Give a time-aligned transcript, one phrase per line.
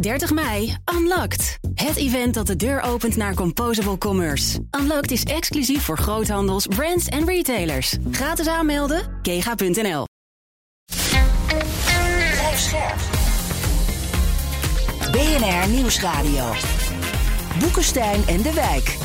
[0.00, 1.58] 30 mei, Unlocked.
[1.74, 4.60] Het event dat de deur opent naar Composable Commerce.
[4.80, 7.96] Unlocked is exclusief voor groothandels, brands en retailers.
[8.10, 10.04] Gratis aanmelden, kega.nl.
[15.10, 16.52] BNR Nieuwsradio.
[17.60, 18.96] Boekenstein en de Wijk.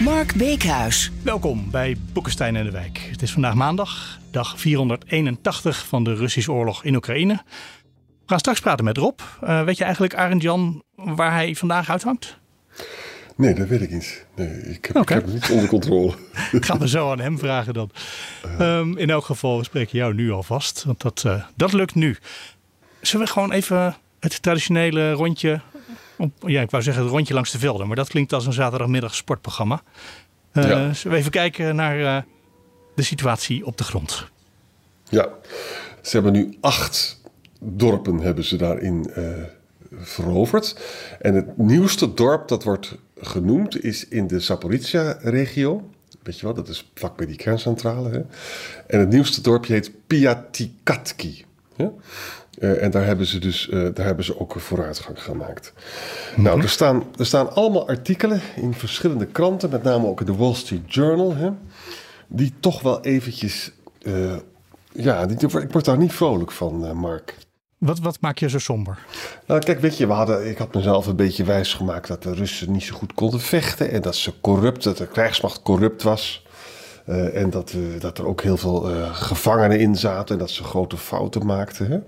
[0.00, 1.10] Mark Beekhuis.
[1.22, 3.08] Welkom bij Boekenstein en de Wijk.
[3.10, 7.42] Het is vandaag maandag, dag 481 van de Russische oorlog in Oekraïne.
[8.30, 9.20] We gaan straks praten met Rob.
[9.44, 12.36] Uh, weet je eigenlijk, Arend Jan, waar hij vandaag uithangt?
[13.36, 14.26] Nee, dat weet ik niet.
[14.34, 15.16] Nee, ik, heb, okay.
[15.16, 16.14] ik heb het niet onder controle.
[16.66, 17.90] Gaan we zo aan hem vragen dan.
[18.60, 20.84] Um, in elk geval, we spreken jou nu alvast.
[20.84, 22.16] Want dat, uh, dat lukt nu.
[23.00, 25.60] Zullen we gewoon even het traditionele rondje
[26.46, 29.14] ja, ik wou zeggen het rondje langs de velden, maar dat klinkt als een zaterdagmiddag
[29.14, 29.82] sportprogramma.
[30.52, 30.92] Uh, ja.
[30.92, 32.24] Zullen we even kijken naar
[32.94, 34.26] de situatie op de grond?
[35.08, 35.28] Ja,
[36.02, 37.19] ze hebben nu acht
[37.60, 39.24] dorpen hebben ze daarin uh,
[39.98, 40.76] veroverd.
[41.20, 45.90] En het nieuwste dorp dat wordt genoemd is in de Zaporizhia-regio.
[46.22, 48.10] Weet je wel, dat is vlak bij die kerncentrale.
[48.10, 48.20] Hè?
[48.86, 51.44] En het nieuwste dorpje heet Piatikatki.
[51.76, 51.92] Ja?
[52.58, 55.72] Uh, en daar hebben ze dus uh, daar hebben ze ook een vooruitgang gemaakt.
[56.28, 56.44] Mm-hmm.
[56.44, 60.36] Nou, er staan, er staan allemaal artikelen in verschillende kranten, met name ook in de
[60.36, 61.50] Wall Street Journal, hè,
[62.28, 63.72] die toch wel eventjes.
[64.02, 64.36] Uh,
[64.92, 67.36] ja, die, ik word daar niet vrolijk van, Mark.
[67.80, 68.98] Wat, wat maak je zo somber?
[69.46, 72.72] Nou, kijk, weet je, we hadden, ik had mezelf een beetje wijsgemaakt dat de Russen
[72.72, 76.46] niet zo goed konden vechten en dat ze corrupt, dat de krijgsmacht corrupt was.
[77.08, 80.50] Uh, en dat, uh, dat er ook heel veel uh, gevangenen in zaten en dat
[80.50, 81.86] ze grote fouten maakten.
[81.86, 81.98] Hè?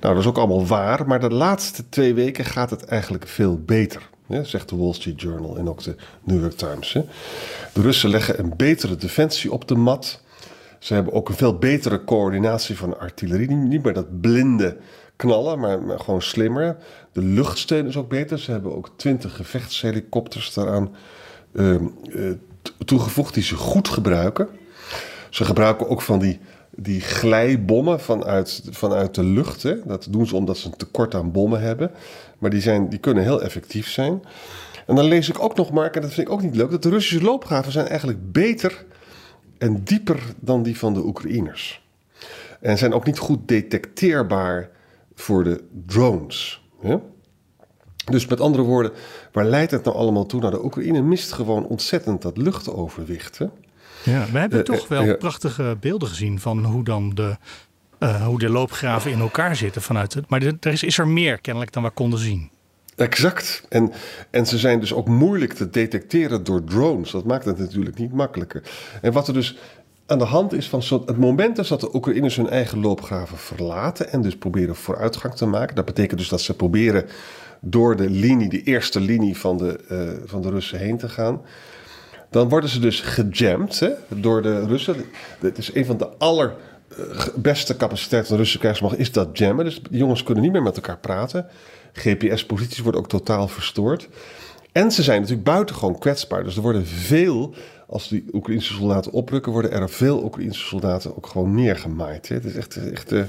[0.00, 3.60] Nou, dat is ook allemaal waar, maar de laatste twee weken gaat het eigenlijk veel
[3.64, 4.10] beter.
[4.26, 4.44] Hè?
[4.44, 6.92] Zegt de Wall Street Journal en ook de New York Times.
[7.72, 10.21] De Russen leggen een betere defensie op de mat.
[10.82, 13.50] Ze hebben ook een veel betere coördinatie van artillerie.
[13.50, 14.76] Niet meer dat blinde
[15.16, 16.76] knallen, maar, gewoon slimmer.
[17.12, 18.38] De luchtsteun is ook beter.
[18.38, 20.94] Ze hebben ook twintig gevechtshelikopters daaraan
[21.54, 21.86] ehm,
[22.84, 24.48] toegevoegd die ze goed gebruiken.
[25.30, 26.40] Ze gebruiken ook van die,
[26.70, 29.62] die glijbommen vanuit, vanuit de lucht.
[29.62, 29.74] Hè.
[29.84, 31.90] Dat doen ze omdat ze een tekort aan bommen hebben.
[32.38, 34.22] Maar die, zijn, die kunnen heel effectief zijn.
[34.86, 36.70] En dan lees ik ook nog, Mark, en dat vind ik ook niet leuk...
[36.70, 38.84] dat de Russische loopgraven zijn eigenlijk beter
[39.62, 41.82] en dieper dan die van de Oekraïners.
[42.60, 44.70] En zijn ook niet goed detecteerbaar
[45.14, 46.64] voor de drones.
[46.80, 46.96] Hè?
[48.04, 48.92] Dus met andere woorden,
[49.32, 50.40] waar leidt het nou allemaal toe?
[50.40, 53.38] Nou, de Oekraïne mist gewoon ontzettend dat luchtoverwicht.
[53.38, 53.46] Hè?
[54.04, 57.36] Ja, we hebben uh, toch wel uh, prachtige beelden gezien van hoe dan de,
[57.98, 60.28] uh, hoe de loopgraven in elkaar zitten vanuit het.
[60.28, 62.50] Maar er is, is er meer kennelijk dan we konden zien.
[63.02, 63.62] Exact.
[63.68, 63.92] En,
[64.30, 67.10] en ze zijn dus ook moeilijk te detecteren door drones.
[67.10, 68.62] Dat maakt het natuurlijk niet makkelijker.
[69.00, 69.56] En wat er dus
[70.06, 74.12] aan de hand is van het moment is dat de Oekraïners hun eigen loopgraven verlaten
[74.12, 75.76] en dus proberen vooruitgang te maken.
[75.76, 77.04] Dat betekent dus dat ze proberen
[77.60, 81.40] door de linie, de eerste linie van de, uh, van de Russen heen te gaan.
[82.30, 84.96] Dan worden ze dus gejamd hè, door de Russen.
[85.40, 89.64] Het is een van de allerbeste capaciteiten van de Russische krijgsmacht, is dat jammen.
[89.64, 91.46] Dus de jongens kunnen niet meer met elkaar praten.
[91.92, 94.08] GPS-posities worden ook totaal verstoord.
[94.72, 96.44] En ze zijn natuurlijk buitengewoon kwetsbaar.
[96.44, 97.54] Dus er worden veel
[97.92, 102.28] als die Oekraïnse soldaten oprukken, worden er veel Oekraïnse soldaten ook gewoon neergemaaid.
[102.28, 103.22] Het is echt, echt, eh,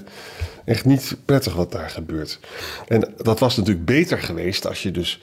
[0.65, 2.39] echt niet prettig wat daar gebeurt.
[2.87, 5.21] En dat was natuurlijk beter geweest als je dus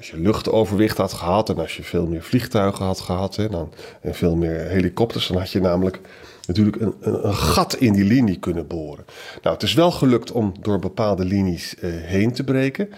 [0.00, 4.14] als je luchtoverwicht had gehad en als je veel meer vliegtuigen had gehad dan, en
[4.14, 6.00] veel meer helikopters, dan had je namelijk
[6.46, 9.04] natuurlijk een, een, een, gat in die linie kunnen boren.
[9.42, 12.88] Nou, het is wel gelukt om door bepaalde linies uh, heen te breken.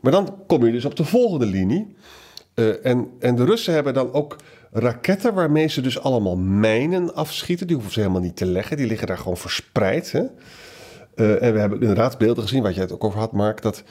[0.00, 1.96] Maar dan kom je dus op de volgende linie.
[2.54, 4.36] Uh, en, en de Russen hebben dan ook
[4.72, 7.66] raketten waarmee ze dus allemaal mijnen afschieten.
[7.66, 8.76] Die hoeven ze helemaal niet te leggen.
[8.76, 10.12] Die liggen daar gewoon verspreid.
[10.12, 10.22] Hè?
[11.14, 13.82] Uh, en we hebben inderdaad beelden gezien, wat jij het ook over had, Mark, dat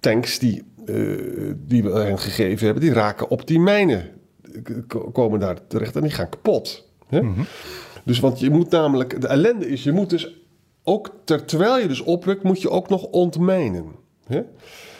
[0.00, 4.10] tanks die, uh, die we hen gegeven hebben, die raken op die mijnen.
[5.12, 6.88] Komen daar terecht en die gaan kapot.
[7.06, 7.20] Hè?
[7.20, 7.46] Mm -hmm.
[8.04, 10.36] Dus want je moet namelijk, de ellende is, je moet dus
[10.82, 13.84] ook, ter, terwijl je dus oprukt, moet je ook nog ontmijnen.
[14.26, 14.42] Hè?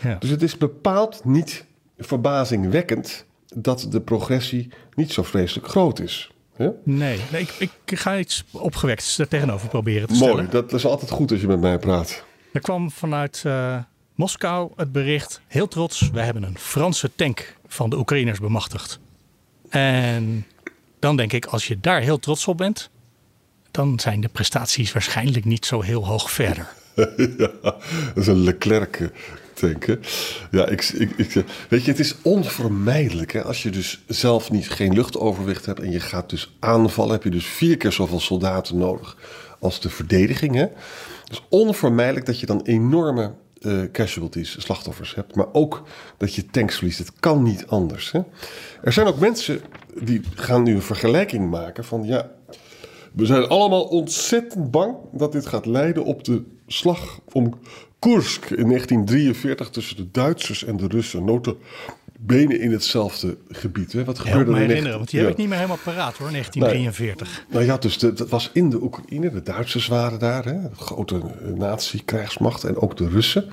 [0.02, 0.16] Ja.
[0.18, 1.64] Dus het is bepaald niet
[1.98, 6.32] verbazingwekkend dat de progressie niet zo vreselijk groot is.
[6.56, 6.72] Ja?
[6.82, 10.34] Nee, nee ik, ik, ga iets opgewekts tegenover proberen te stellen.
[10.34, 12.24] Mooi, dat is altijd goed als je met mij praat.
[12.52, 13.78] Er kwam vanuit uh,
[14.14, 18.98] Moskou het bericht, heel trots, we hebben een Franse tank van de Oekraïners bemachtigd.
[19.68, 20.46] En
[20.98, 22.90] dan denk ik, als je daar heel trots op bent,
[23.70, 26.68] dan zijn de prestaties waarschijnlijk niet zo heel hoog verder.
[27.38, 27.82] ja, dat
[28.14, 29.10] is een Leclerc
[29.54, 30.00] denken.
[30.50, 33.32] Ja, ik, ik, ik, weet je, het is onvermijdelijk.
[33.32, 33.42] Hè?
[33.42, 37.30] Als je dus zelf niet, geen luchtoverwicht hebt en je gaat dus aanvallen, heb je
[37.30, 39.16] dus vier keer zoveel soldaten nodig
[39.60, 40.54] als de verdediging.
[40.54, 40.66] Hè?
[41.30, 43.34] is onvermijdelijk dat je dan enorme
[43.66, 45.34] uh, casualties, slachtoffers hebt.
[45.34, 45.82] Maar ook
[46.16, 46.98] dat je tanks verliest.
[46.98, 48.12] Het kan niet anders.
[48.12, 48.20] Hè?
[48.82, 49.60] Er zijn ook mensen
[50.02, 52.30] die gaan nu een vergelijking maken van ja.
[53.12, 57.58] We zijn allemaal ontzettend bang dat dit gaat leiden op de slag om
[57.98, 61.24] Kursk in 1943 tussen de Duitsers en de Russen.
[61.24, 61.56] Noten
[62.26, 63.92] benen in hetzelfde gebied.
[63.92, 64.04] Hè?
[64.04, 64.60] Wat gebeurde er?
[64.60, 67.44] in herinneren, want die heb ik niet meer helemaal paraat hoor, 1943.
[67.50, 69.30] Nou, ja, dus dat was in de Oekraïne.
[69.30, 70.62] De Duitsers waren daar, hè?
[70.62, 71.20] de grote
[71.54, 73.44] nazi-krijgsmacht en ook de Russen.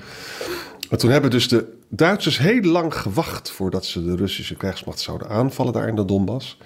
[0.90, 5.28] Maar toen hebben dus de Duitsers heel lang gewacht voordat ze de Russische krijgsmacht zouden
[5.28, 6.58] aanvallen daar in de Donbass.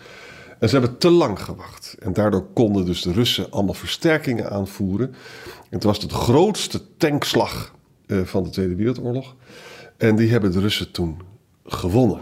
[0.59, 1.97] En ze hebben te lang gewacht.
[1.99, 5.09] En daardoor konden dus de Russen allemaal versterkingen aanvoeren.
[5.47, 7.75] En het was de grootste tankslag
[8.07, 9.35] uh, van de Tweede Wereldoorlog.
[9.97, 11.21] En die hebben de Russen toen
[11.67, 12.21] gewonnen.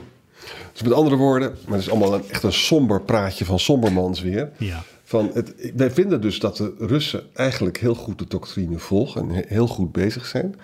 [0.73, 4.21] Dus met andere woorden, maar het is allemaal een, echt een somber praatje van sombermans
[4.21, 4.51] weer.
[4.59, 4.83] Ja.
[5.05, 9.45] Van het, wij vinden dus dat de Russen eigenlijk heel goed de doctrine volgen en
[9.49, 10.55] heel goed bezig zijn.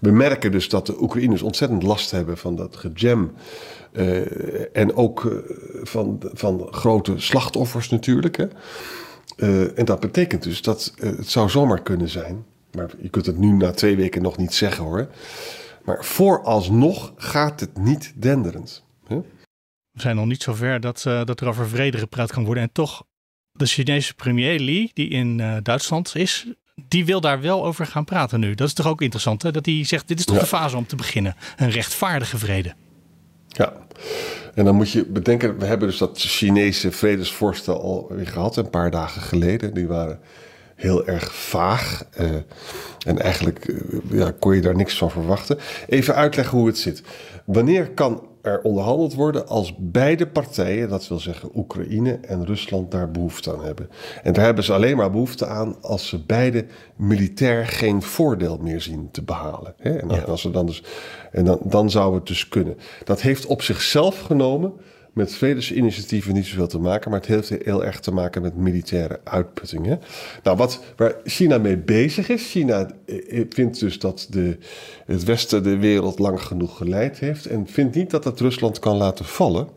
[0.00, 3.32] We merken dus dat de Oekraïners ontzettend last hebben van dat gejam.
[3.92, 5.32] Uh, en ook uh,
[5.82, 8.36] van, van grote slachtoffers natuurlijk.
[8.36, 8.46] Hè.
[9.36, 12.44] Uh, en dat betekent dus dat het zou zomaar kunnen zijn.
[12.72, 15.08] Maar je kunt het nu na twee weken nog niet zeggen hoor.
[15.88, 18.84] Maar vooralsnog gaat het niet denderend.
[19.06, 19.16] Hè?
[19.90, 22.62] We zijn nog niet zover dat, uh, dat er over vrede gepraat kan worden.
[22.62, 23.04] En toch,
[23.52, 26.46] de Chinese premier Li, die in uh, Duitsland is,
[26.88, 28.54] die wil daar wel over gaan praten nu.
[28.54, 29.50] Dat is toch ook interessant, hè?
[29.50, 30.40] dat hij zegt, dit is toch ja.
[30.40, 31.36] de fase om te beginnen.
[31.56, 32.74] Een rechtvaardige vrede.
[33.46, 33.72] Ja,
[34.54, 38.90] en dan moet je bedenken, we hebben dus dat Chinese vredesvoorstel alweer gehad, een paar
[38.90, 39.74] dagen geleden.
[39.74, 40.20] Die waren
[40.78, 42.04] heel erg vaag.
[42.20, 42.30] Uh,
[43.06, 43.80] en eigenlijk uh,
[44.10, 45.58] ja, kon je daar niks van verwachten.
[45.86, 47.02] Even uitleggen hoe het zit.
[47.44, 53.10] Wanneer kan er onderhandeld worden als beide partijen, dat wil zeggen Oekraïne en Rusland, daar
[53.10, 53.90] behoefte aan hebben?
[54.22, 56.66] En daar hebben ze alleen maar behoefte aan als ze beide
[56.96, 59.74] militair geen voordeel meer zien te behalen.
[59.78, 59.98] Hè?
[59.98, 60.22] En, dan, ja.
[60.22, 60.82] als ze dan, dus,
[61.32, 62.76] en dan, dan zou het dus kunnen.
[63.04, 64.72] Dat heeft op zichzelf genomen
[65.18, 69.20] met vredesinitiatieven niet zoveel te maken, maar het heeft heel erg te maken met militaire
[69.24, 70.00] uitputtingen.
[70.42, 72.90] Nou, wat, waar China mee bezig is, China
[73.48, 74.58] vindt dus dat de,
[75.06, 78.96] het Westen de wereld lang genoeg geleid heeft en vindt niet dat het Rusland kan
[78.96, 79.68] laten vallen,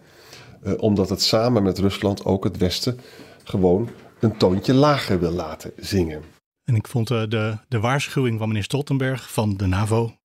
[0.63, 2.99] eh, omdat het samen met Rusland ook het Westen
[3.43, 3.89] gewoon
[4.19, 6.21] een toontje lager wil laten zingen.
[6.63, 10.15] En ik vond uh, de, de waarschuwing van meneer Stoltenberg van de NAVO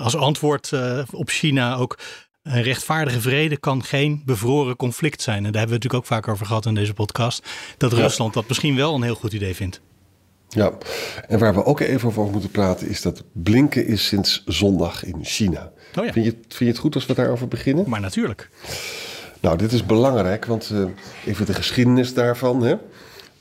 [0.00, 0.72] als antwoord
[1.12, 1.98] op China ook
[2.46, 5.36] een rechtvaardige vrede kan geen bevroren conflict zijn.
[5.36, 7.46] En daar hebben we natuurlijk ook vaak over gehad in deze podcast.
[7.76, 7.96] Dat ja.
[7.96, 9.80] Rusland dat misschien wel een heel goed idee vindt.
[10.48, 10.72] Ja,
[11.28, 15.18] en waar we ook even over moeten praten is dat Blinken is sinds zondag in
[15.22, 15.72] China.
[15.98, 16.12] Oh ja.
[16.12, 17.88] vind, je, vind je het goed als we daarover beginnen?
[17.88, 18.50] Maar natuurlijk.
[19.40, 20.84] Nou, dit is belangrijk, want uh,
[21.26, 22.62] even de geschiedenis daarvan.
[22.62, 22.74] Hè?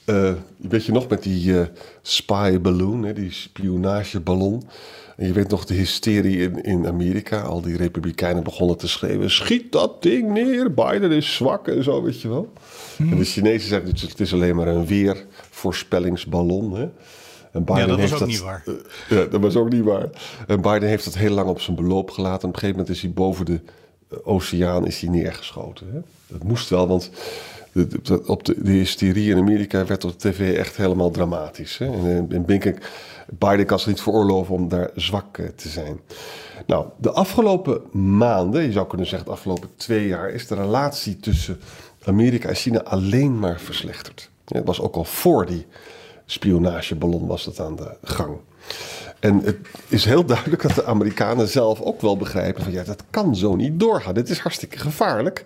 [0.05, 1.61] Uh, weet je nog met die uh,
[2.01, 4.63] spy balloon, hè, die spionageballon.
[5.15, 7.41] En je weet nog de hysterie in, in Amerika.
[7.41, 12.03] Al die republikeinen begonnen te schreeuwen: schiet dat ding neer, Biden is zwak en zo,
[12.03, 12.53] weet je wel.
[12.95, 13.11] Hmm.
[13.11, 16.75] En de Chinezen zeggen: het is alleen maar een weervoorspellingsballon.
[16.75, 16.87] Hè?
[17.51, 18.63] En Biden ja, dat was ook dat, niet waar.
[18.67, 18.75] Uh,
[19.09, 20.09] ja, dat was ook niet waar.
[20.47, 22.41] En Biden heeft het heel lang op zijn beloop gelaten.
[22.41, 23.59] En op een gegeven moment is hij boven de
[24.23, 25.87] oceaan is hij neergeschoten.
[25.91, 25.99] Hè?
[26.27, 27.09] Dat moest wel, want
[27.83, 31.77] de, op de, de hysterie in Amerika werd op de tv echt helemaal dramatisch.
[31.77, 31.85] Hè?
[31.85, 32.77] En, en Blinken,
[33.29, 35.99] Biden kan zich niet veroorloven om daar zwak te zijn.
[36.65, 41.19] Nou, de afgelopen maanden, je zou kunnen zeggen de afgelopen twee jaar, is de relatie
[41.19, 41.59] tussen
[42.03, 44.29] Amerika en China alleen maar verslechterd.
[44.45, 45.65] Het was ook al voor die
[46.25, 48.37] spionageballon was het aan de gang.
[49.19, 49.57] En het
[49.87, 53.55] is heel duidelijk dat de Amerikanen zelf ook wel begrijpen van ja, dat kan zo
[53.55, 54.13] niet doorgaan.
[54.13, 55.45] Dit is hartstikke gevaarlijk.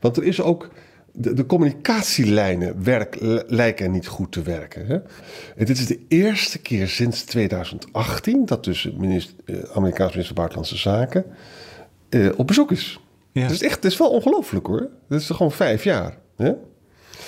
[0.00, 0.68] Want er is ook
[1.12, 4.86] de, de communicatielijnen werk, lijken niet goed te werken.
[4.86, 4.94] Hè?
[5.56, 10.24] En dit is de eerste keer sinds 2018 dat dus de minister, eh, Amerikaanse minister
[10.24, 11.24] van Buitenlandse Zaken
[12.08, 13.00] eh, op bezoek is.
[13.32, 13.42] Ja.
[13.42, 14.88] Het is echt, het is wel ongelooflijk hoor.
[15.08, 16.18] Het is gewoon vijf jaar.
[16.36, 16.52] Hè?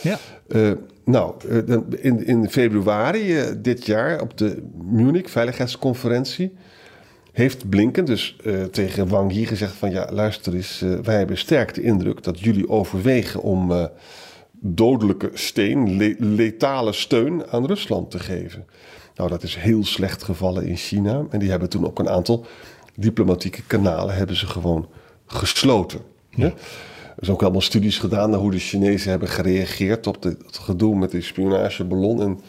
[0.03, 0.19] Ja.
[0.49, 0.73] Uh,
[1.05, 1.35] nou,
[2.01, 6.55] in, in februari uh, dit jaar op de Munich Veiligheidsconferentie
[7.33, 11.39] heeft Blinken dus uh, tegen Wang Yi gezegd van ja, luister eens, uh, wij hebben
[11.39, 13.85] sterk de indruk dat jullie overwegen om uh,
[14.53, 18.67] dodelijke steen, le letale steun aan Rusland te geven.
[19.15, 22.47] Nou, dat is heel slecht gevallen in China en die hebben toen ook een aantal
[22.95, 24.89] diplomatieke kanalen hebben ze gewoon
[25.27, 26.01] gesloten.
[26.31, 26.53] Ja.
[27.17, 30.59] Er zijn ook allemaal studies gedaan naar hoe de Chinezen hebben gereageerd op de, het
[30.59, 32.23] gedoe met de spionageballon.
[32.23, 32.41] En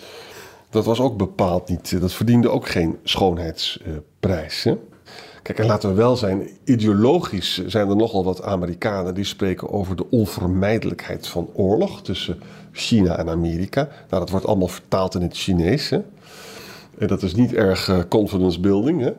[0.69, 4.01] dat was ook bepaald niet, dat verdiende ook geen schoonheidsprijs.
[5.41, 9.95] Kijk, en laten we wel zijn, ideologisch zijn er nogal wat Amerikanen die spreken over
[9.95, 13.81] de onvermijdelijkheid van oorlog tussen China en Amerika.
[13.81, 15.89] Nou, dat wordt allemaal vertaald in het Chinees.
[15.89, 16.01] Hè?
[16.97, 19.01] En dat is niet erg uh, confidence building.
[19.01, 19.11] Hè?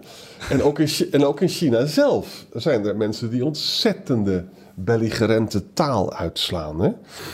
[0.50, 4.44] En, ook in, en ook in China zelf zijn er mensen die ontzettende
[4.74, 6.80] belligerente taal uitslaan.
[6.80, 6.90] Hè?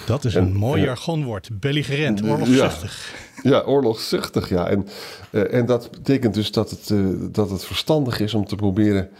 [0.06, 1.48] Dat is een mooi jargonwoord.
[1.52, 3.12] Belligerent, oorlogszuchtig.
[3.12, 4.68] Ja, ja oorlogszuchtig, ja.
[4.68, 4.88] En,
[5.30, 9.10] uh, en dat betekent dus dat het, uh, dat het verstandig is om te proberen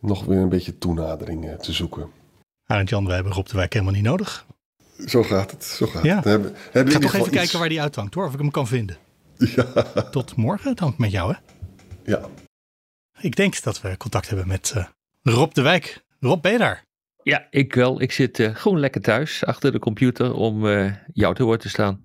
[0.00, 2.10] nog weer een beetje toenadering te zoeken.
[2.66, 4.46] Arend Jan, wij hebben Rob de Wijk helemaal niet nodig.
[5.06, 5.64] Zo gaat het.
[5.64, 6.16] Zo gaat ja.
[6.16, 6.24] het.
[6.24, 7.36] Hebben, hebben ik ga toch even iets...
[7.36, 8.96] kijken waar die uithangt hoor, of ik hem kan vinden.
[9.38, 9.64] Ja.
[10.10, 11.38] Tot morgen dan met jou hè?
[12.12, 12.20] Ja.
[13.20, 14.84] Ik denk dat we contact hebben met uh,
[15.22, 16.04] Rob de Wijk.
[16.20, 16.84] Rob, ben je daar?
[17.22, 18.00] Ja, ik wel.
[18.00, 21.68] Ik zit uh, gewoon lekker thuis achter de computer om uh, jou te woord te
[21.68, 22.04] staan.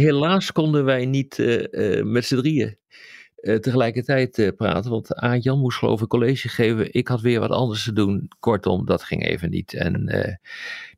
[0.00, 1.36] Helaas konden wij niet
[2.02, 2.78] met z'n drieën
[3.60, 5.08] tegelijkertijd praten, want
[5.40, 6.94] Jan moest geloof ik college geven.
[6.94, 8.30] Ik had weer wat anders te doen.
[8.38, 9.74] Kortom, dat ging even niet.
[9.74, 10.04] En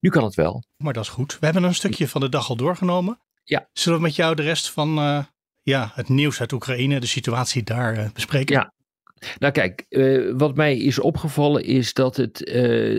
[0.00, 0.64] nu kan het wel.
[0.76, 1.38] Maar dat is goed.
[1.38, 3.20] We hebben een stukje van de dag al doorgenomen.
[3.44, 3.68] Ja.
[3.72, 4.88] Zullen we met jou de rest van
[5.62, 8.54] ja, het nieuws uit Oekraïne, de situatie daar bespreken?
[8.54, 8.72] Ja,
[9.38, 9.86] nou kijk,
[10.36, 12.50] wat mij is opgevallen is dat het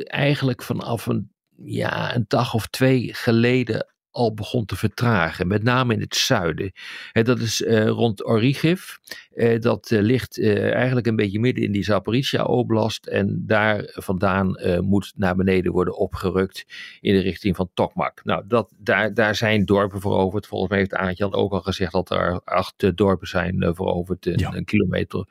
[0.07, 1.31] eigenlijk vanaf een,
[1.63, 6.71] ja, een dag of twee geleden al begon te vertragen, met name in het zuiden.
[7.11, 8.95] En dat is uh, rond Origiv.
[9.35, 13.05] Uh, dat uh, ligt eigenlijk een beetje midden in die Zaporizhia-oblast.
[13.05, 16.65] En daar vandaan moet naar beneden worden opgerukt
[17.01, 18.21] in de richting van Tokmak.
[18.23, 20.47] Nou, dat, daar, daar zijn dorpen veroverd.
[20.47, 24.25] Volgens mij heeft Aantjan ook al gezegd dat er acht dorpen zijn veroverd.
[24.25, 24.53] Een, ja.
[24.53, 25.25] een kilometer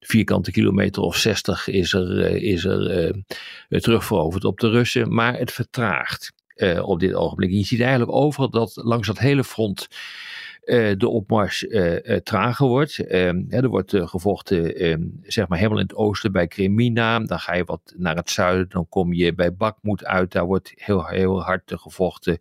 [0.00, 3.14] vierkante kilometer of 60 is er, is er
[3.68, 6.32] uh, terugveroverd op de Russen, maar het vertraagt
[6.82, 7.50] op dit ogenblik.
[7.50, 9.88] Je ziet eigenlijk overal dat langs dat hele front
[10.96, 12.98] de opmars uh, trager wordt.
[12.98, 17.18] Ehm, er wordt gevochten ehm, zeg maar helemaal in het oosten bij Kremina.
[17.18, 18.68] Dan ga je wat naar het zuiden.
[18.68, 20.32] Dan kom je bij Bakmoed uit.
[20.32, 22.38] Daar wordt heel, heel hard gevochten.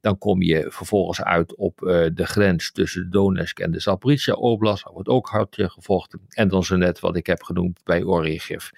[0.00, 1.78] Dan kom je vervolgens uit op
[2.14, 4.84] de grens tussen Donetsk en de Zaporizhia Oblast.
[4.84, 6.20] Daar wordt ook hard gevochten.
[6.28, 8.70] En dan zo net wat ik heb genoemd bij Origiv.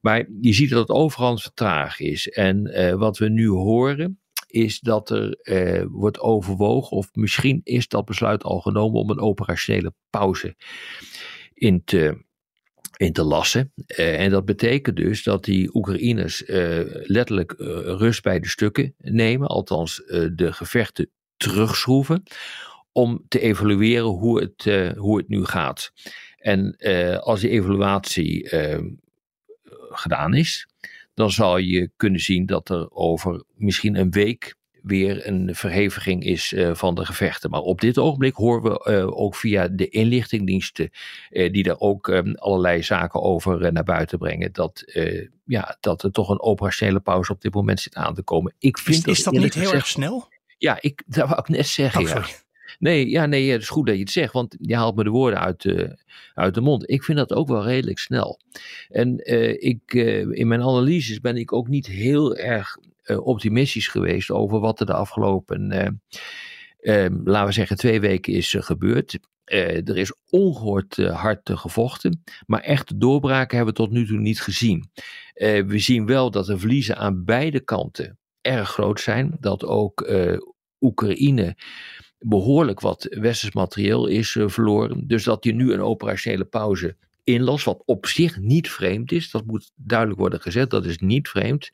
[0.00, 2.28] Maar je ziet dat het overal vertraag is.
[2.28, 4.19] En wat we nu horen
[4.50, 9.20] is dat er uh, wordt overwogen, of misschien is dat besluit al genomen om een
[9.20, 10.56] operationele pauze
[11.54, 12.24] in te,
[12.96, 13.72] in te lassen.
[13.76, 17.54] Uh, en dat betekent dus dat die Oekraïners uh, letterlijk
[17.84, 19.96] rust bij de stukken nemen, althans
[20.34, 22.22] de gevechten terugschroeven,
[22.92, 24.64] om te evalueren hoe het,
[24.96, 25.92] hoe het nu gaat.
[26.36, 26.76] En
[27.20, 28.48] als die evaluatie
[29.90, 30.68] gedaan is,
[31.20, 36.52] dan zal je kunnen zien dat er over misschien een week weer een verheviging is
[36.52, 37.50] uh, van de gevechten.
[37.50, 40.90] Maar op dit ogenblik horen we uh, ook via de inlichtingdiensten,
[41.30, 44.84] uh, die daar ook um, allerlei zaken over naar buiten brengen, dat,
[45.44, 48.54] ja, dat er toch een operationele pauze op dit moment zit aan te komen.
[48.58, 50.28] Ik vind is, is dat, niet heel erg snel?
[50.58, 52.00] Ja, ik, dat wou ik net zeggen.
[52.00, 52.24] Oh, ja.
[52.78, 55.10] Nee, ja, nee, het is goed dat je het zegt, want je haalt me de
[55.10, 55.98] woorden uit de,
[56.34, 56.90] uit de mond.
[56.90, 58.40] Ik vind dat ook wel redelijk snel.
[58.88, 63.88] En uh, ik, uh, in mijn analyses ben ik ook niet heel erg uh, optimistisch
[63.88, 65.68] geweest over wat er de afgelopen,
[67.24, 69.18] laten we zeggen, twee weken is gebeurd.
[69.44, 74.90] er is ongehoord hard gevochten, maar echte doorbraken hebben we tot nu toe niet gezien.
[75.66, 79.36] we zien wel dat de verliezen aan beide kanten erg groot zijn.
[79.40, 80.10] Dat ook
[80.80, 81.56] Oekraïne
[82.20, 85.06] behoorlijk wat westers materieel is uh, verloren.
[85.06, 89.46] Dus dat je nu een operationele pauze inlast, wat op zich niet vreemd is, dat
[89.46, 91.70] moet duidelijk worden gezet, dat is niet vreemd.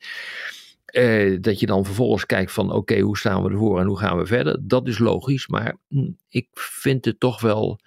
[0.91, 4.17] Uh, dat je dan vervolgens kijkt van oké, hoe staan we ervoor en hoe gaan
[4.17, 7.79] we verder, dat is logisch, maar hm, ik vind het toch wel,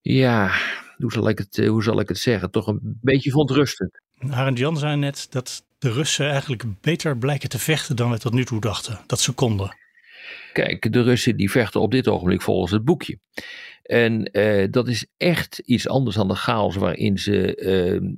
[0.00, 0.50] ja,
[0.96, 4.00] hoe zal ik het, uh, hoe zal ik het zeggen, toch een beetje verontrustend.
[4.30, 8.32] Arend Jan zei net dat de Russen eigenlijk beter blijken te vechten dan we tot
[8.32, 9.76] nu toe dachten, dat ze konden.
[10.52, 13.18] Kijk, de Russen die vechten op dit ogenblik volgens het boekje.
[13.82, 18.10] En uh, dat is echt iets anders dan de chaos waarin ze uh,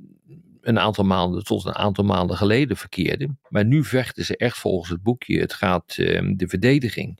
[0.61, 3.39] een aantal maanden tot een aantal maanden geleden verkeerden.
[3.49, 5.39] Maar nu vechten ze echt volgens het boekje.
[5.39, 7.19] Het gaat, uh, de verdediging,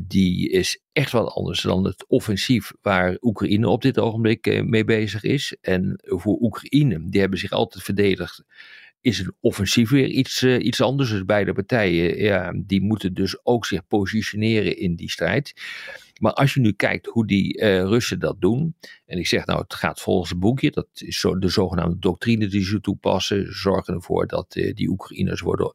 [0.00, 5.22] die is echt wat anders dan het offensief waar Oekraïne op dit ogenblik mee bezig
[5.22, 5.56] is.
[5.60, 8.44] En voor Oekraïne, die hebben zich altijd verdedigd
[9.00, 11.10] is een offensief weer iets, uh, iets anders.
[11.10, 15.52] Dus beide partijen ja, die moeten dus ook zich positioneren in die strijd.
[16.20, 18.76] Maar als je nu kijkt hoe die uh, Russen dat doen.
[19.06, 20.70] En ik zeg nou, het gaat volgens het boekje.
[20.70, 23.54] Dat is zo, de zogenaamde doctrine die ze toepassen.
[23.54, 25.72] Zorgen ervoor dat uh, die Oekraïners worden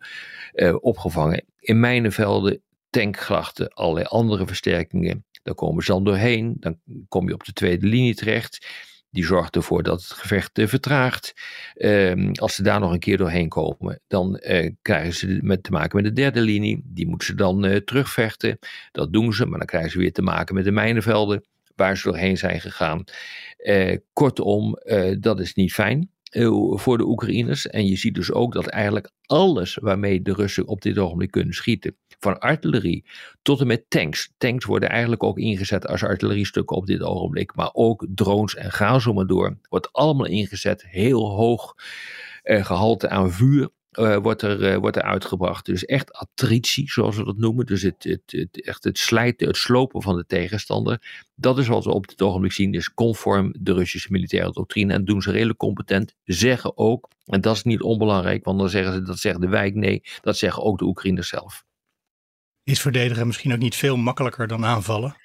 [0.82, 1.46] opgevangen.
[1.60, 5.26] In mijnenvelden, tankgrachten, allerlei andere versterkingen.
[5.44, 6.56] Daar komen ze dan doorheen.
[6.60, 8.68] Dan kom je op de tweede linie terecht.
[9.14, 11.34] Die zorgt ervoor dat het gevecht uh, vertraagt.
[11.76, 15.72] Uh, als ze daar nog een keer doorheen komen, dan uh, krijgen ze met, te
[15.72, 16.82] maken met de derde linie.
[16.86, 18.60] Die moeten ze dan uh, terugvechten.
[18.92, 21.44] Dat doen ze, maar dan krijgen ze weer te maken met de mijnenvelden.
[21.76, 23.04] waar ze doorheen zijn gegaan.
[24.14, 24.78] kortom,
[25.20, 26.13] dat is niet fijn.
[26.76, 27.68] Voor de Oekraïners.
[27.68, 31.54] En je ziet dus ook dat eigenlijk alles waarmee de Russen op dit ogenblik kunnen
[31.54, 33.06] schieten, van artillerie
[33.42, 34.34] tot en met tanks.
[34.38, 37.56] Tanks worden eigenlijk ook ingezet als artilleriestukken op dit ogenblik.
[37.56, 39.58] Maar ook drones en ga zo maar door.
[39.70, 40.86] Wordt allemaal ingezet.
[40.88, 41.76] Heel hoog
[42.44, 43.70] eh, gehalte aan vuur.
[44.00, 45.66] Uh, wordt, er, uh, wordt er uitgebracht.
[45.66, 47.66] Dus echt attritie, zoals we dat noemen.
[47.66, 51.24] Dus het, het, het, echt het slijten, het slopen van de tegenstander.
[51.36, 54.94] Dat is wat we op dit ogenblik zien, is conform de Russische militaire doctrine.
[54.94, 56.16] En doen ze redelijk competent.
[56.24, 59.76] Zeggen ook, en dat is niet onbelangrijk, want dan zeggen ze dat zegt de wijk.
[59.76, 61.64] Nee, dat zeggen ook de Oekraïners zelf.
[62.64, 65.16] Is verdedigen misschien ook niet veel makkelijker dan aanvallen?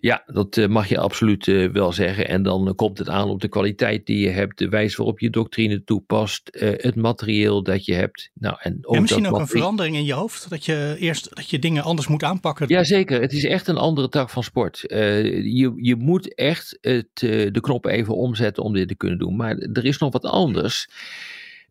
[0.00, 2.28] Ja, dat eh, mag je absoluut eh, wel zeggen.
[2.28, 5.30] En dan komt het aan op de kwaliteit die je hebt, de wijze waarop je
[5.30, 8.30] doctrine toepast, het materieel dat je hebt.
[8.34, 11.50] Nou, en, ook en misschien ook een verandering in je hoofd, dat je eerst dat
[11.50, 12.68] je dingen anders moet aanpakken.
[12.68, 14.84] Jazeker, het is echt een andere tak van sport.
[14.88, 19.36] je, je moet echt het, de knoppen even omzetten om dit te kunnen doen.
[19.36, 20.88] Maar er is nog wat anders.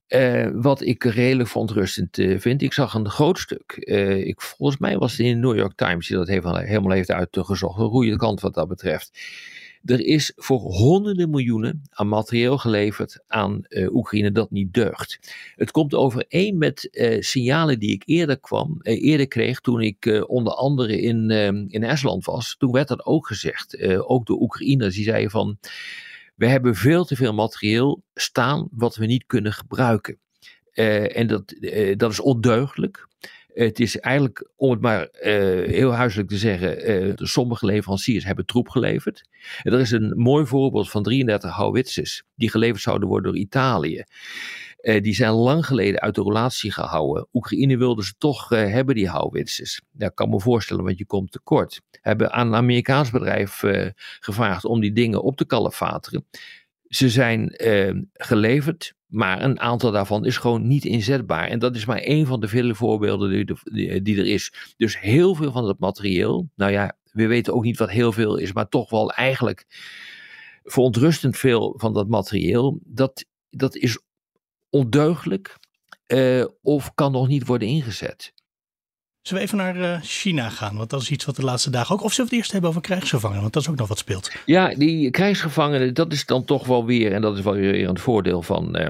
[0.07, 2.61] Uh, wat ik redelijk verontrustend uh, vind.
[2.61, 3.73] Ik zag een groot stuk.
[3.77, 7.11] Uh, ik, volgens mij was het in de New York Times die dat helemaal, heeft
[7.11, 7.79] uitgezocht.
[7.79, 9.19] Een goede kant wat dat betreft.
[9.85, 15.19] Er is voor honderden miljoenen aan materieel geleverd aan Oekraïne dat niet deugt.
[15.55, 21.01] Het komt overeen met signalen die ik eerder, kwam, eerder kreeg toen ik onder andere
[21.01, 21.29] in,
[21.69, 22.55] in Estland was.
[22.57, 23.87] Toen werd dat ook gezegd.
[23.97, 25.57] ook de Oekraïners die zeiden van
[26.38, 30.20] we hebben veel te veel materieel staan wat we niet kunnen gebruiken.
[30.74, 33.08] Uh, en dat, uh, dat is ondeugelijk.
[33.53, 38.70] Het is eigenlijk, om het maar uh, heel huiselijk te zeggen, sommige leveranciers hebben troep
[38.70, 39.29] geleverd.
[39.63, 44.03] Er is een mooi voorbeeld van 33 howitzers die geleverd zouden worden door Italië.
[44.88, 47.27] Uh, die zijn lang geleden uit de relatie gehouden.
[47.34, 49.82] Oekraïne wilde ze toch uh, hebben, die houwitsers.
[49.91, 51.82] Dat kan me voorstellen, want je komt tekort.
[52.01, 53.89] Hebben aan een Amerikaans bedrijf uh,
[54.20, 56.25] gevraagd om die dingen op te kalefateren.
[56.88, 57.53] Ze zijn
[58.13, 61.48] geleverd, maar een aantal daarvan is gewoon niet inzetbaar.
[61.48, 64.73] En dat is maar één van de vele voorbeelden die, die, er is.
[64.78, 68.38] Dus heel veel van dat materieel, nou ja, we weten ook niet wat heel veel
[68.38, 69.65] is, maar toch wel eigenlijk
[70.63, 74.00] verontrustend veel van dat materieel, dat, dat is
[74.69, 75.58] ondeugelijk
[76.08, 78.34] uh, of kan nog niet worden ingezet.
[79.21, 80.77] Zullen we even naar uh, China gaan?
[80.77, 82.03] Want dat is iets wat de laatste dagen ook.
[82.03, 83.41] Of zullen we het eerst hebben over krijgsgevangenen?
[83.41, 84.32] Want dat is ook nog wat speelt.
[84.45, 87.99] Ja, die krijgsgevangenen, dat is dan toch wel weer, en dat is wel weer een
[87.99, 88.89] voordeel van, uh,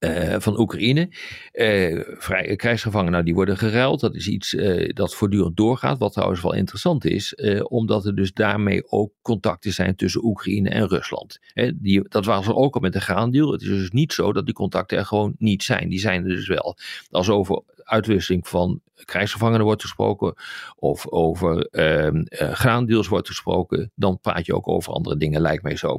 [0.00, 1.08] uh, van Oekraïne.
[1.52, 4.00] Uh, krijgsgevangenen nou, die worden geruild.
[4.00, 5.98] Dat is iets uh, dat voortdurend doorgaat.
[5.98, 7.34] Wat trouwens wel interessant is.
[7.68, 11.38] omdat er dus daarmee ook contacten zijn tussen Oekraïne en Rusland.
[11.74, 13.52] die, dat was er ook al met de graandeal.
[13.52, 15.88] Het is dus niet zo dat die contacten er gewoon niet zijn.
[15.88, 16.76] Die zijn er dus wel.
[17.10, 20.34] Als over uitwisseling van krijgsgevangenen wordt gesproken
[20.76, 25.76] of over uh, graandeals wordt gesproken, dan praat je ook over andere dingen, lijkt mij
[25.76, 25.98] zo.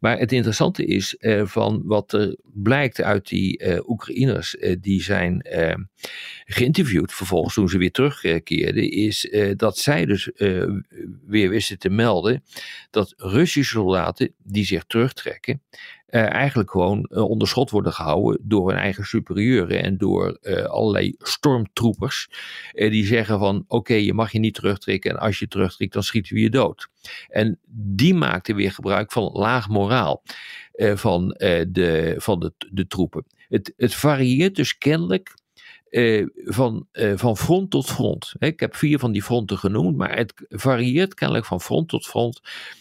[0.00, 5.40] Maar het interessante is uh, van wat er blijkt uit die uh, Oekraïners die zijn
[5.40, 5.82] ehm,
[6.44, 10.30] geïnterviewd vervolgens toen ze weer terugkeerden, is dat zij dus
[11.26, 12.44] weer wisten te melden
[12.90, 15.78] dat Russische soldaten die zich terugtrekken, uh,
[16.22, 21.14] eigenlijk gewoon uh, onder schot worden gehouden door hun eigen superieuren en door uh, allerlei
[21.18, 22.28] stormtroepers.
[22.72, 26.34] die zeggen van oké, je mag je niet terugtrekken en als je terugtrekt dan schieten
[26.34, 26.88] we je dood.
[27.28, 30.22] En die maakten weer gebruik van laag moraal
[30.76, 31.28] van,
[31.68, 33.26] de, van de, de troepen.
[33.48, 35.34] Het, het varieert dus kennelijk
[35.94, 38.34] uh, van, uh, van front tot front.
[38.38, 42.40] Ik heb vier van die fronten genoemd, maar het varieert kennelijk van front tot front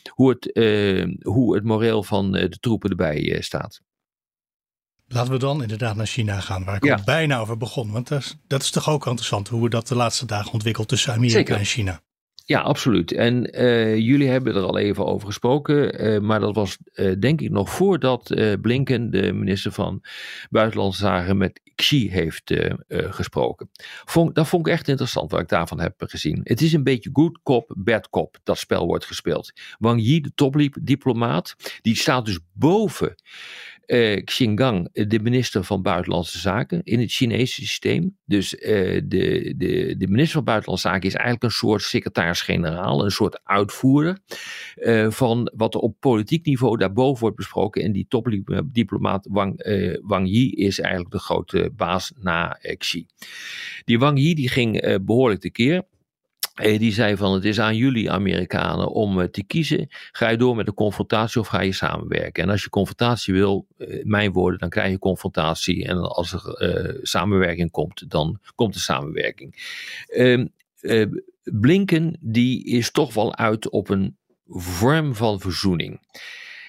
[0.09, 3.81] hoe het, uh, hoe het moreel van de troepen erbij staat.
[5.07, 6.95] Laten we dan inderdaad naar China gaan, waar ik ja.
[6.95, 7.91] al bijna over begon.
[7.91, 10.87] Want dat is, dat is toch ook interessant hoe we dat de laatste dagen ontwikkelt
[10.87, 11.55] tussen Amerika Zeker.
[11.55, 12.01] en China.
[12.45, 13.11] Ja, absoluut.
[13.11, 17.41] En uh, jullie hebben er al even over gesproken, uh, maar dat was uh, denk
[17.41, 20.01] ik nog voordat Blinken, de minister van
[20.49, 22.53] Buitenlandse Zaken, met Xi heeft
[22.87, 23.69] gesproken.
[24.33, 26.39] Dat vond ik echt interessant wat ik daarvan heb gezien.
[26.43, 29.51] Het is een beetje good cop, bad cop, dat spel wordt gespeeld.
[29.79, 33.15] Wang Yi, de topdiplomaat, die staat dus boven
[33.87, 38.17] uh, Xingang, de minister van Buitenlandse Zaken in het Chinese systeem.
[38.25, 38.61] Dus uh,
[39.05, 44.19] de, de, de minister van Buitenlandse Zaken is eigenlijk een soort secretaris-generaal, een soort uitvoerder
[44.75, 47.83] uh, van wat er op politiek niveau daarboven wordt besproken.
[47.83, 49.65] En die topdiplomaat Wang,
[50.01, 53.05] Wang Yi is eigenlijk de grote baas na Xi.
[53.85, 55.83] Die Wang Yi die ging behoorlijk tekeer.
[56.53, 59.87] Eh, die zei van het is aan jullie Amerikanen om eh, te kiezen.
[60.11, 62.43] Ga je door met de confrontatie of ga je samenwerken?
[62.43, 65.85] En als je confrontatie wil, eh, mijn woorden, dan krijg je confrontatie.
[65.85, 69.55] En als er samenwerking komt, dan komt de samenwerking.
[70.07, 70.45] Ehm,
[71.43, 75.99] Blinken die is toch wel uit op een vorm van verzoening.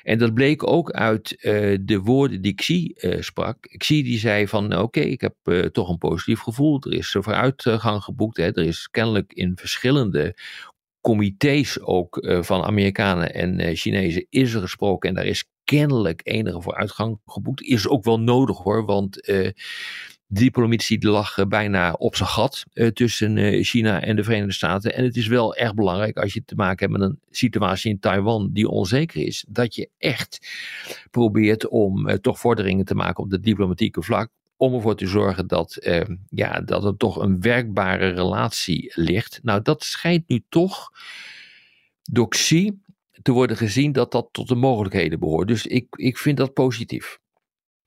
[0.04, 3.56] En dat bleek ook uit uh, de woorden die Xi uh, sprak.
[3.76, 6.80] Xi die zei van oké, ik heb uh, toch een positief gevoel.
[6.80, 8.36] Er is vooruitgang geboekt.
[8.36, 8.44] Hè.
[8.44, 10.36] Er is kennelijk in verschillende
[11.00, 15.08] comité's ook van Amerikanen en Chinezen is er gesproken.
[15.08, 17.62] En daar is kennelijk enige vooruitgang geboekt.
[17.62, 19.16] Is ook wel nodig hoor, want
[20.34, 24.94] diplomatie lag bijna op zijn gat uh, tussen uh, China en de Verenigde Staten.
[24.94, 27.98] En het is wel erg belangrijk als je te maken hebt met een situatie in
[27.98, 30.48] Taiwan die onzeker is, dat je echt
[31.10, 34.30] probeert om toch vorderingen te maken op de diplomatieke vlak.
[34.56, 35.88] Om ervoor te zorgen dat,
[36.28, 39.40] ja, dat er toch een werkbare relatie ligt.
[39.42, 40.90] Nou, dat schijnt nu toch
[42.02, 42.28] door
[43.22, 45.48] te worden gezien dat dat tot de mogelijkheden behoort.
[45.48, 47.18] Dus ik, ik vind dat positief.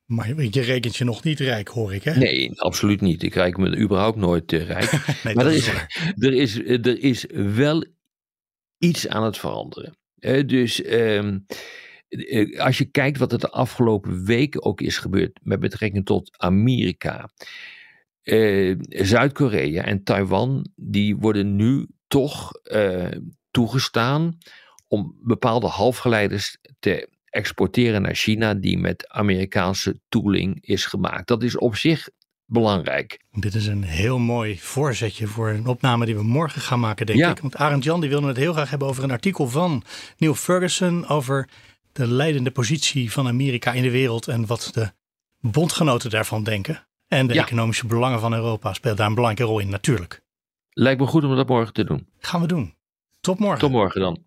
[0.07, 2.15] Maar je rekent je nog niet rijk, hoor ik, hè?
[2.15, 3.23] Nee, absoluut niet.
[3.23, 4.91] Ik rijk me überhaupt nooit uh, rijk.
[5.23, 5.67] nee, maar er is,
[6.17, 7.85] er, is, er is wel
[8.77, 9.97] iets aan het veranderen.
[10.19, 11.37] Uh, dus uh,
[12.57, 17.29] als je kijkt wat er de afgelopen weken ook is gebeurd met betrekking tot Amerika,
[18.89, 22.51] Zuid-Korea en Taiwan, die worden nu toch
[23.51, 24.37] toegestaan
[24.87, 31.27] om bepaalde halfgeleiders te exporteren naar China die met Amerikaanse tooling is gemaakt.
[31.27, 32.09] Dat is op zich
[32.45, 33.19] belangrijk.
[33.31, 37.25] Dit is een heel mooi voorzetje voor een opname die we morgen gaan maken, denk
[37.25, 37.39] ik.
[37.39, 39.83] Want Arend Jan die wilde het heel graag hebben over een artikel van
[40.17, 41.49] Neil Ferguson over
[41.91, 44.91] de leidende positie van Amerika in de wereld en wat de
[45.39, 46.87] bondgenoten daarvan denken.
[47.07, 50.21] En de economische belangen van Europa speelt daar een belangrijke rol in, natuurlijk.
[50.69, 52.07] Lijkt me goed om dat morgen te doen.
[52.19, 52.75] Gaan we doen.
[53.19, 53.59] Tot morgen.
[53.59, 54.26] Tot morgen dan.